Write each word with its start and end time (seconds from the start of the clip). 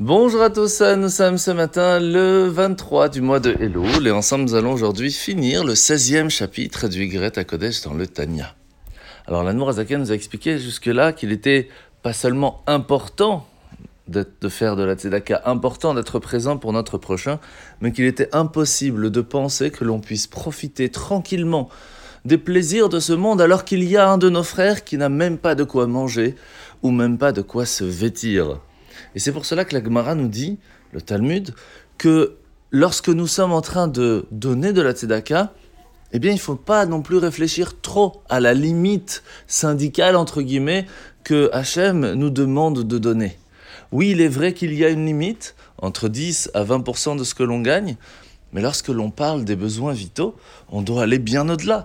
Bonjour 0.00 0.42
à 0.42 0.50
tous, 0.50 0.80
nous 0.80 1.08
sommes 1.08 1.38
ce 1.38 1.50
matin 1.50 1.98
le 1.98 2.46
23 2.46 3.08
du 3.08 3.20
mois 3.20 3.40
de 3.40 3.50
Elul 3.58 4.06
et 4.06 4.12
ensemble 4.12 4.44
nous 4.44 4.54
allons 4.54 4.72
aujourd'hui 4.72 5.10
finir 5.10 5.64
le 5.64 5.74
16e 5.74 6.30
chapitre 6.30 6.86
du 6.86 7.10
à 7.20 7.42
Kodesh 7.42 7.82
dans 7.82 7.94
le 7.94 8.06
Tanya. 8.06 8.54
Alors 9.26 9.42
l'Anmour 9.42 9.70
Azaken 9.70 9.98
nous 9.98 10.12
a 10.12 10.14
expliqué 10.14 10.60
jusque-là 10.60 11.12
qu'il 11.12 11.32
était 11.32 11.68
pas 12.02 12.12
seulement 12.12 12.62
important 12.68 13.48
de 14.06 14.48
faire 14.48 14.76
de 14.76 14.84
la 14.84 14.94
tzedaka, 14.94 15.42
important 15.46 15.94
d'être 15.94 16.20
présent 16.20 16.58
pour 16.58 16.72
notre 16.72 16.96
prochain, 16.96 17.40
mais 17.80 17.90
qu'il 17.90 18.04
était 18.04 18.32
impossible 18.32 19.10
de 19.10 19.20
penser 19.20 19.72
que 19.72 19.84
l'on 19.84 19.98
puisse 19.98 20.28
profiter 20.28 20.90
tranquillement 20.90 21.70
des 22.24 22.38
plaisirs 22.38 22.88
de 22.88 23.00
ce 23.00 23.14
monde 23.14 23.40
alors 23.40 23.64
qu'il 23.64 23.82
y 23.82 23.96
a 23.96 24.08
un 24.08 24.16
de 24.16 24.30
nos 24.30 24.44
frères 24.44 24.84
qui 24.84 24.96
n'a 24.96 25.08
même 25.08 25.38
pas 25.38 25.56
de 25.56 25.64
quoi 25.64 25.88
manger 25.88 26.36
ou 26.84 26.92
même 26.92 27.18
pas 27.18 27.32
de 27.32 27.42
quoi 27.42 27.66
se 27.66 27.82
vêtir. 27.82 28.60
Et 29.14 29.18
c'est 29.18 29.32
pour 29.32 29.44
cela 29.44 29.64
que 29.64 29.74
la 29.74 29.82
Gemara 29.82 30.14
nous 30.14 30.28
dit, 30.28 30.58
le 30.92 31.00
Talmud, 31.00 31.54
que 31.96 32.36
lorsque 32.70 33.08
nous 33.08 33.26
sommes 33.26 33.52
en 33.52 33.60
train 33.60 33.88
de 33.88 34.26
donner 34.30 34.72
de 34.72 34.82
la 34.82 34.92
tzedaka, 34.92 35.52
eh 36.12 36.18
bien, 36.18 36.30
il 36.30 36.36
ne 36.36 36.40
faut 36.40 36.56
pas 36.56 36.86
non 36.86 37.02
plus 37.02 37.18
réfléchir 37.18 37.80
trop 37.80 38.22
à 38.28 38.40
la 38.40 38.54
limite 38.54 39.22
syndicale, 39.46 40.16
entre 40.16 40.40
guillemets, 40.40 40.86
que 41.22 41.50
Hachem 41.52 42.14
nous 42.14 42.30
demande 42.30 42.84
de 42.84 42.98
donner. 42.98 43.36
Oui, 43.92 44.10
il 44.10 44.20
est 44.20 44.28
vrai 44.28 44.54
qu'il 44.54 44.72
y 44.74 44.84
a 44.84 44.88
une 44.88 45.04
limite, 45.04 45.54
entre 45.76 46.08
10 46.08 46.50
à 46.54 46.64
20% 46.64 47.18
de 47.18 47.24
ce 47.24 47.34
que 47.34 47.42
l'on 47.42 47.60
gagne, 47.60 47.96
mais 48.52 48.62
lorsque 48.62 48.88
l'on 48.88 49.10
parle 49.10 49.44
des 49.44 49.56
besoins 49.56 49.92
vitaux, 49.92 50.34
on 50.70 50.80
doit 50.80 51.02
aller 51.02 51.18
bien 51.18 51.48
au-delà. 51.48 51.84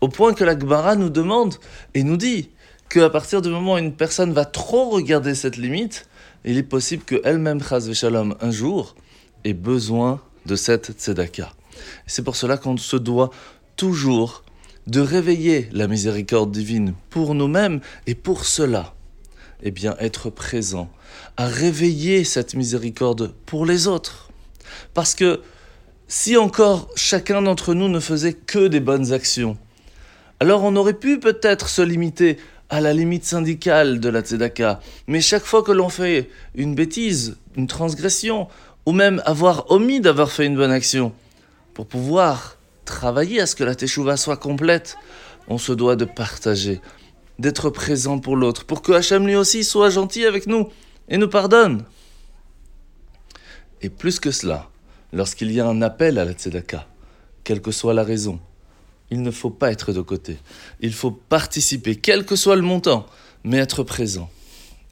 Au 0.00 0.08
point 0.08 0.34
que 0.34 0.44
la 0.44 0.58
Gemara 0.58 0.96
nous 0.96 1.08
demande 1.08 1.54
et 1.94 2.02
nous 2.02 2.18
dit 2.18 2.50
qu'à 2.94 3.10
partir 3.10 3.42
du 3.42 3.48
moment 3.48 3.74
où 3.74 3.78
une 3.78 3.92
personne 3.92 4.32
va 4.32 4.44
trop 4.44 4.88
regarder 4.90 5.34
cette 5.34 5.56
limite, 5.56 6.06
il 6.44 6.56
est 6.56 6.62
possible 6.62 7.02
qu'elle-même, 7.02 7.60
Chaz 7.60 7.92
Shalom, 7.92 8.36
un 8.40 8.52
jour, 8.52 8.94
ait 9.44 9.52
besoin 9.52 10.20
de 10.46 10.54
cette 10.54 10.92
tzedaka. 10.92 11.52
C'est 12.06 12.22
pour 12.22 12.36
cela 12.36 12.56
qu'on 12.56 12.76
se 12.76 12.96
doit 12.96 13.30
toujours 13.74 14.44
de 14.86 15.00
réveiller 15.00 15.68
la 15.72 15.88
miséricorde 15.88 16.52
divine 16.52 16.94
pour 17.10 17.34
nous-mêmes 17.34 17.80
et 18.06 18.14
pour 18.14 18.44
cela, 18.44 18.94
eh 19.64 19.72
bien, 19.72 19.96
être 19.98 20.30
présent, 20.30 20.88
à 21.36 21.46
réveiller 21.46 22.22
cette 22.22 22.54
miséricorde 22.54 23.34
pour 23.44 23.66
les 23.66 23.88
autres. 23.88 24.30
Parce 24.92 25.16
que 25.16 25.40
si 26.06 26.36
encore 26.36 26.88
chacun 26.94 27.42
d'entre 27.42 27.74
nous 27.74 27.88
ne 27.88 27.98
faisait 27.98 28.34
que 28.34 28.68
des 28.68 28.80
bonnes 28.80 29.12
actions, 29.12 29.56
alors 30.38 30.62
on 30.62 30.76
aurait 30.76 30.94
pu 30.94 31.18
peut-être 31.18 31.68
se 31.68 31.82
limiter 31.82 32.38
à 32.70 32.80
la 32.80 32.92
limite 32.92 33.24
syndicale 33.24 34.00
de 34.00 34.08
la 34.08 34.20
tzedaka. 34.20 34.80
Mais 35.06 35.20
chaque 35.20 35.44
fois 35.44 35.62
que 35.62 35.72
l'on 35.72 35.88
fait 35.88 36.30
une 36.54 36.74
bêtise, 36.74 37.36
une 37.56 37.66
transgression, 37.66 38.48
ou 38.86 38.92
même 38.92 39.22
avoir 39.24 39.70
omis 39.70 40.00
d'avoir 40.00 40.30
fait 40.30 40.46
une 40.46 40.56
bonne 40.56 40.70
action, 40.72 41.12
pour 41.72 41.86
pouvoir 41.86 42.58
travailler 42.84 43.40
à 43.40 43.46
ce 43.46 43.54
que 43.54 43.64
la 43.64 43.74
teshuva 43.74 44.16
soit 44.16 44.36
complète, 44.36 44.96
on 45.48 45.58
se 45.58 45.72
doit 45.72 45.96
de 45.96 46.04
partager, 46.04 46.80
d'être 47.38 47.70
présent 47.70 48.18
pour 48.18 48.36
l'autre, 48.36 48.64
pour 48.64 48.82
que 48.82 48.92
Hachem 48.92 49.26
lui 49.26 49.36
aussi 49.36 49.64
soit 49.64 49.90
gentil 49.90 50.24
avec 50.24 50.46
nous 50.46 50.68
et 51.08 51.18
nous 51.18 51.28
pardonne. 51.28 51.84
Et 53.82 53.90
plus 53.90 54.20
que 54.20 54.30
cela, 54.30 54.70
lorsqu'il 55.12 55.52
y 55.52 55.60
a 55.60 55.66
un 55.66 55.82
appel 55.82 56.18
à 56.18 56.24
la 56.24 56.32
tzedaka, 56.32 56.86
quelle 57.42 57.60
que 57.60 57.70
soit 57.70 57.94
la 57.94 58.04
raison, 58.04 58.40
il 59.10 59.22
ne 59.22 59.30
faut 59.30 59.50
pas 59.50 59.70
être 59.70 59.92
de 59.92 60.00
côté. 60.00 60.38
Il 60.80 60.92
faut 60.92 61.10
participer, 61.10 61.96
quel 61.96 62.24
que 62.24 62.36
soit 62.36 62.56
le 62.56 62.62
montant, 62.62 63.06
mais 63.44 63.58
être 63.58 63.82
présent. 63.82 64.30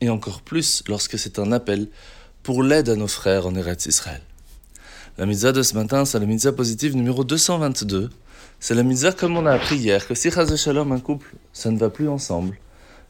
Et 0.00 0.08
encore 0.08 0.42
plus 0.42 0.82
lorsque 0.88 1.18
c'est 1.18 1.38
un 1.38 1.52
appel 1.52 1.88
pour 2.42 2.62
l'aide 2.62 2.88
à 2.88 2.96
nos 2.96 3.08
frères 3.08 3.46
en 3.46 3.54
Eretz 3.54 3.86
Israël. 3.86 4.22
La 5.18 5.26
mitzvah 5.26 5.52
de 5.52 5.62
ce 5.62 5.74
matin, 5.74 6.04
c'est 6.04 6.18
la 6.18 6.26
mitzvah 6.26 6.52
positive 6.52 6.96
numéro 6.96 7.24
222. 7.24 8.10
C'est 8.60 8.74
la 8.74 8.82
mitzvah 8.82 9.12
comme 9.12 9.36
on 9.36 9.46
a 9.46 9.52
appris 9.52 9.76
hier, 9.76 10.06
que 10.06 10.14
si 10.14 10.30
Chaz 10.30 10.54
Shalom, 10.56 10.92
un 10.92 11.00
couple, 11.00 11.34
ça 11.52 11.70
ne 11.70 11.78
va 11.78 11.90
plus 11.90 12.08
ensemble, 12.08 12.58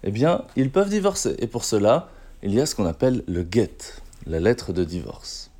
eh 0.04 0.10
bien, 0.10 0.44
ils 0.56 0.70
peuvent 0.70 0.88
divorcer. 0.88 1.36
Et 1.38 1.46
pour 1.46 1.64
cela, 1.64 2.10
il 2.42 2.54
y 2.54 2.60
a 2.60 2.66
ce 2.66 2.74
qu'on 2.74 2.86
appelle 2.86 3.24
le 3.26 3.46
get, 3.50 3.76
la 4.26 4.40
lettre 4.40 4.72
de 4.72 4.84
divorce. 4.84 5.50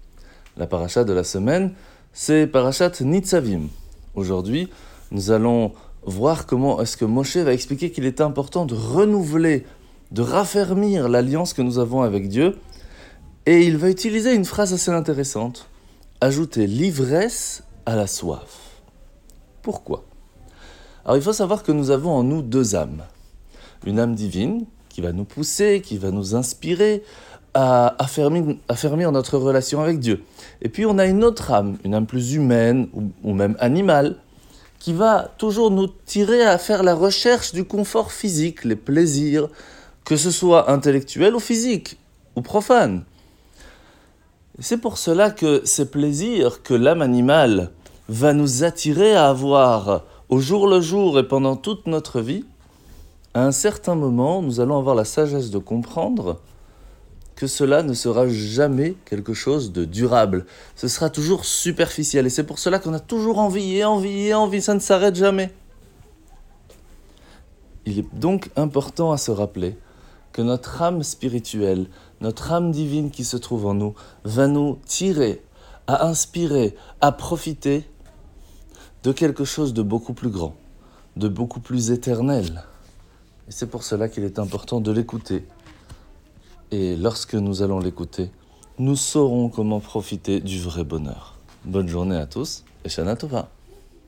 La 0.57 0.67
paracha 0.67 1.05
de 1.05 1.13
la 1.13 1.25
semaine, 1.25 1.75
c'est 2.13 2.47
parachat 2.47 2.93
Nitzavim. 3.01 3.69
Aujourd'hui, 4.15 4.69
nous 5.11 5.31
allons 5.31 5.73
voir 6.03 6.47
comment 6.47 6.81
est-ce 6.81 6.97
que 6.97 7.05
Moshe 7.05 7.37
va 7.37 7.53
expliquer 7.53 7.91
qu'il 7.91 8.05
est 8.05 8.21
important 8.21 8.67
de 8.67 8.75
renouveler, 8.75 9.65
de 10.13 10.23
raffermir 10.23 11.09
l'alliance 11.09 11.53
que 11.53 11.63
nous 11.63 11.79
avons 11.79 12.03
avec 12.03 12.29
Dieu. 12.29 12.57
Et 13.47 13.67
il 13.67 13.77
va 13.77 13.89
utiliser 13.89 14.35
une 14.35 14.45
phrase 14.45 14.75
assez 14.75 14.91
intéressante, 14.91 15.69
ajouter 16.21 16.67
l'ivresse 16.67 17.63
à 17.87 17.97
la 17.97 18.07
soif. 18.07 18.83
Pourquoi? 19.63 20.05
Alors 21.05 21.17
il 21.17 21.23
faut 21.23 21.33
savoir 21.33 21.63
que 21.63 21.73
nous 21.73 21.91
avons 21.91 22.11
en 22.11 22.23
nous 22.23 22.43
deux 22.43 22.75
âmes. 22.75 23.03
Une 23.87 23.99
âme 23.99 24.15
divine 24.15 24.67
qui 24.89 25.01
va 25.01 25.13
nous 25.13 25.25
pousser, 25.25 25.81
qui 25.81 25.97
va 25.97 26.11
nous 26.11 26.35
inspirer 26.35 27.03
à 27.55 27.97
affermir, 27.99 29.13
notre 29.13 29.39
relation 29.39 29.81
avec 29.81 30.01
Dieu. 30.01 30.23
Et 30.61 30.69
puis 30.69 30.85
on 30.85 30.99
a 30.99 31.07
une 31.07 31.25
autre 31.25 31.51
âme, 31.51 31.79
une 31.85 31.95
âme 31.95 32.07
plus 32.07 32.35
humaine 32.35 32.89
ou 33.25 33.33
même 33.33 33.57
animale, 33.59 34.17
qui 34.79 34.93
va 34.93 35.31
toujours 35.39 35.71
nous 35.71 35.89
tirer 36.07 36.43
à 36.43 36.59
faire 36.59 36.83
la 36.83 36.95
recherche 36.95 37.53
du 37.53 37.65
confort 37.65 38.13
physique, 38.13 38.65
les 38.65 38.77
plaisirs, 38.77 39.49
que 40.05 40.17
ce 40.17 40.31
soit 40.31 40.71
intellectuel 40.71 41.35
ou 41.35 41.41
physique, 41.41 41.99
ou 42.37 42.43
profane. 42.43 43.05
C'est 44.61 44.79
pour 44.79 44.99
cela 44.99 45.31
que 45.31 45.63
ces 45.65 45.91
plaisirs 45.91 46.63
que 46.63 46.75
l'âme 46.75 47.03
animale 47.03 47.71
va 48.09 48.33
nous 48.33 48.65
attirer 48.65 49.15
à 49.15 49.29
avoir 49.29 50.05
au 50.29 50.41
jour 50.41 50.67
le 50.67 50.81
jour 50.81 51.19
et 51.19 51.27
pendant 51.27 51.57
toute 51.57 51.87
notre 51.87 52.21
vie, 52.21 52.45
à 53.35 53.45
un 53.45 53.53
certain 53.53 53.95
moment, 53.95 54.43
nous 54.43 54.61
allons 54.61 54.79
avoir 54.79 54.95
la 54.95 55.05
sagesse 55.05 55.51
de 55.51 55.59
comprendre 55.59 56.41
que 57.39 57.47
cela 57.47 57.85
ne 57.85 57.95
sera 57.95 58.27
jamais 58.27 58.97
quelque 59.05 59.33
chose 59.33 59.71
de 59.71 59.85
durable. 59.85 60.45
Ce 60.75 60.89
sera 60.89 61.09
toujours 61.09 61.45
superficiel. 61.45 62.27
Et 62.27 62.31
c'est 62.31 62.43
pour 62.43 62.59
cela 62.59 62.81
qu'on 62.81 62.93
a 62.95 62.99
toujours 62.99 63.39
envie 63.39 63.77
et 63.77 63.85
envie 63.85 64.27
et 64.27 64.35
envie. 64.35 64.61
Ça 64.61 64.75
ne 64.75 64.81
s'arrête 64.81 65.15
jamais. 65.15 65.55
Il 67.87 68.01
est 68.01 68.13
donc 68.13 68.51
important 68.57 69.13
à 69.13 69.19
se 69.19 69.31
rappeler 69.31 69.79
que 70.33 70.43
notre 70.43 70.83
âme 70.83 71.05
spirituelle, 71.05 71.87
notre 72.21 72.51
âme 72.51 72.73
divine 72.73 73.13
qui 73.13 73.23
se 73.23 73.37
trouve 73.37 73.67
en 73.67 73.75
nous, 73.75 73.95
va 74.25 74.49
nous 74.49 74.81
tirer, 74.85 75.41
à 75.87 76.09
inspirer, 76.09 76.75
à 77.01 77.13
profiter 77.13 77.89
de 79.05 79.13
quelque 79.13 79.45
chose 79.45 79.75
de 79.75 79.83
beaucoup 79.83 80.13
plus 80.13 80.31
grand, 80.31 80.57
de 81.17 81.29
beaucoup 81.29 81.61
plus 81.61 81.93
éternel. 81.93 82.65
Et 83.47 83.53
c'est 83.53 83.69
pour 83.69 83.85
cela 83.85 84.09
qu'il 84.09 84.25
est 84.25 84.41
important 84.41 84.81
de 84.81 84.91
l'écouter 84.91 85.45
et 86.71 86.97
lorsque 86.97 87.35
nous 87.35 87.63
allons 87.63 87.79
l'écouter, 87.79 88.31
nous 88.79 88.97
saurons 88.97 89.49
comment 89.49 89.81
profiter 89.81 90.41
du 90.41 90.61
vrai 90.61 90.85
bonheur. 90.85 91.39
Bonne 91.65 91.89
journée 91.89 92.17
à 92.17 92.27
tous 92.27 92.65
et 92.85 92.89
Shana 92.89 93.17
Tova. 93.17 93.49